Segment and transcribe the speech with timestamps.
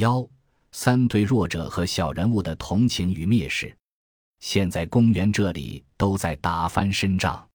[0.00, 0.26] 幺
[0.72, 3.76] 三对弱者和小人物的同情与蔑视。
[4.38, 7.46] 现在公园这里都在打翻身仗，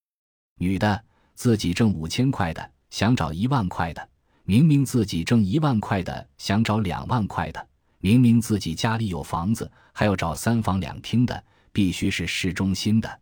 [0.58, 1.04] 女的
[1.34, 4.08] 自己挣五千块的想找一万块的，
[4.44, 13.20] 明明自己挣一万块的想找两万块的，明明自己家里有房子还要找三房两厅的，必须是市中心的。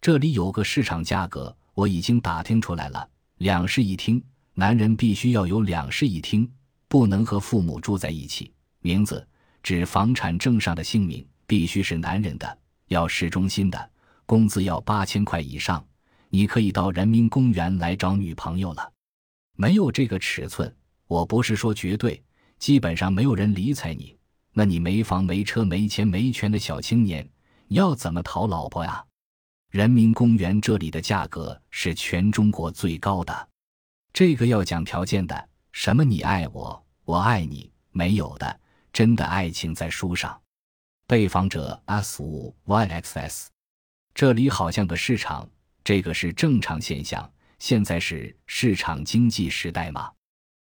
[0.00, 3.08] 这里有个市场价格，我已经打听出来了，
[3.38, 4.22] 两室一厅，
[4.54, 6.48] 男人必须要有两室一厅，
[6.92, 9.26] 不能和父母住在一起，名字
[9.62, 12.58] 指房产证上的姓名必须是男人的。
[12.88, 13.90] 要市中心的，
[14.26, 15.82] 工资要八千块以上，
[16.28, 18.92] 你可以到人民公园来找女朋友了。
[19.56, 20.70] 没有这个尺寸，
[21.06, 22.22] 我不是说绝对，
[22.58, 24.14] 基本上没有人理睬你。
[24.52, 27.26] 那你没房没车没钱没权的小青年，
[27.68, 29.02] 你要怎么讨老婆呀？
[29.70, 33.48] 人民公园这里的价格是全中国最高的，
[34.12, 38.60] 这个要讲条件的，什么你爱我，我爱你，没有的，
[38.92, 40.38] 真的爱情在书上。
[41.06, 43.46] 被访者 S 五 YXS，
[44.14, 45.48] 这里好像个市场，
[45.82, 47.28] 这个是正常现象。
[47.58, 50.12] 现在是市场经济时代吗？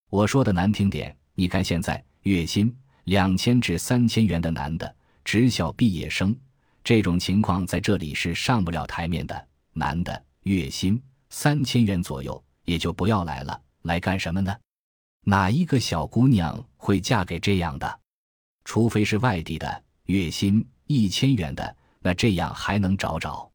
[0.10, 4.96] 我说的难听点，你看现在月薪两千至三千元的男的，
[5.26, 6.36] 职校毕业生，
[6.84, 9.48] 这种情况在这里是上不了台面的。
[9.74, 13.60] 男的月薪三千元左右，也就不要来了。
[13.82, 14.56] 来干什么呢？
[15.26, 18.00] 哪一个小姑娘会嫁给这样的？
[18.66, 19.84] 除非是外地的。
[20.08, 23.50] 月薪一千元的，那这样还能找找。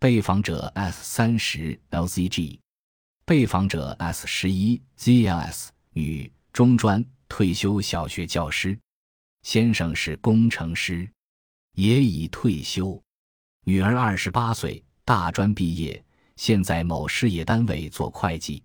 [0.00, 2.58] 被访者 S 三十 LZG，
[3.24, 8.76] 被访者 S 十一 ZLS，女，中专，退休小学教师，
[9.42, 11.08] 先生是工程师，
[11.76, 13.00] 也已退休。
[13.64, 18.62] 女儿二十八岁，大专毕业，现在某事业单位做会计。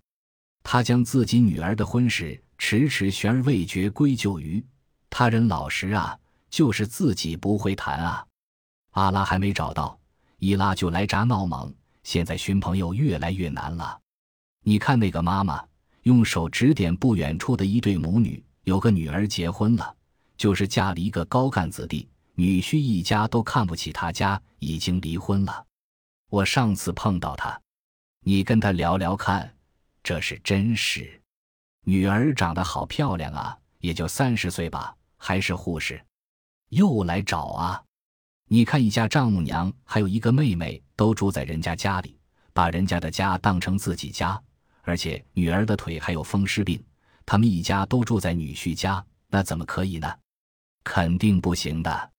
[0.64, 4.64] 他将自己女儿的婚事迟迟悬而未决归咎于
[5.10, 6.18] 他人老实啊。
[6.52, 8.28] 就是自己不会谈啊！
[8.90, 9.98] 阿拉还没找到，
[10.38, 11.74] 伊拉就来扎闹猛。
[12.04, 13.98] 现在寻朋友越来越难了。
[14.66, 15.64] 你看那个妈妈，
[16.04, 19.96] 用手指点不远处的一对母女，有个女儿结婚了，
[20.36, 25.66] 就是嫁了一个高干子弟，女婿一家都看不起他家，已经离婚了。
[26.30, 27.58] 我上次碰到他，
[28.26, 29.56] 你跟他聊聊看，
[30.04, 31.22] 这是真事。
[31.84, 36.04] 女儿长得好漂亮啊，也就三十岁吧，还是护士。
[36.70, 37.84] 又来找啊！
[38.48, 42.20] 你看，一家丈母娘还有一个妹妹都住在人家家里，
[42.54, 44.42] 把人家的家当成自己家，
[44.84, 46.84] 而且女儿的腿还有风湿病，
[47.26, 50.14] 他们一家都住在女婿家，那怎么可以呢？
[50.84, 52.12] 肯定不行的。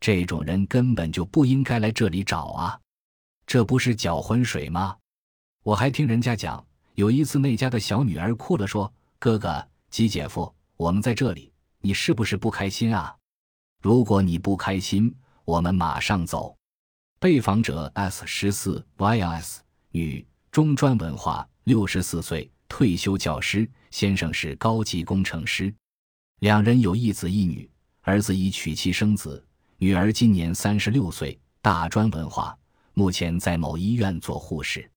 [0.00, 2.80] 这种人根本就不应该来这里找啊！
[3.46, 4.96] 这不是搅浑水吗？
[5.62, 6.64] 我还听人家讲，
[6.96, 8.90] 有一次那家的小女儿哭了，说
[9.20, 11.52] ：“哥哥、吉姐夫，我们在这里，
[11.82, 13.14] 你是不是不开心啊？”
[13.84, 15.14] 如果你不开心，
[15.44, 16.56] 我们马上走。
[17.20, 19.58] 被访者 S 十四 YS
[19.90, 25.72] 女，中专文化，六十四岁，退休教师，先生是高级工程师，
[26.38, 27.70] 两人有一子一女，
[28.00, 29.46] 儿子已娶妻生子，
[29.76, 32.56] 女儿今年三十六岁，大专文化，
[32.94, 34.90] 目前在某医院做护士。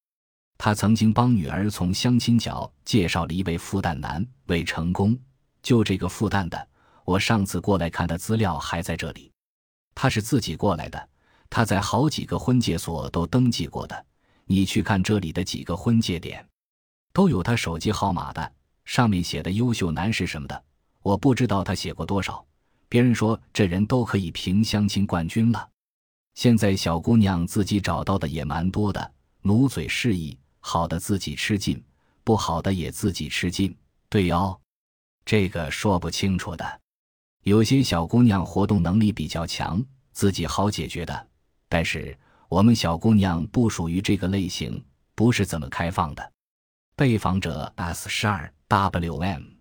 [0.62, 5.18] 他曾经帮女儿从相亲角介绍了一位复旦男，未成功。
[5.64, 6.68] 就这个复旦的。
[7.06, 9.32] 我上次过来看的资料还在这里，
[9.96, 11.10] 他是自己过来的，
[11.50, 14.06] 他在好几个婚介所都登记过的，
[14.46, 16.46] 你去看这里的几个婚介点，
[17.14, 18.52] 都有他手机号码的，
[18.84, 20.64] 上面写的优秀男士什么的，
[21.02, 22.46] 我不知道他写过多少。
[22.90, 25.70] 别人说这人都可以评相亲冠军了。
[26.36, 29.12] 现在小姑娘自己找到的也蛮多的，
[29.42, 31.84] 努嘴示意，好的自己吃尽，
[32.24, 33.76] 不好的也自己吃尽。
[34.10, 34.60] 对哦，
[35.26, 36.82] 这个说不清楚的。
[37.44, 41.28] 有些小姑娘活动能力比较强，自己好解决的。
[41.68, 42.18] 但是
[42.48, 44.84] 我们小姑娘不属于这个类型，
[45.16, 46.32] 不是怎么开放的。
[46.96, 49.59] 被访者 S 十二 WM。